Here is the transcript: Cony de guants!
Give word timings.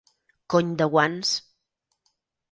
Cony 0.53 0.71
de 0.79 0.87
guants! 0.95 1.33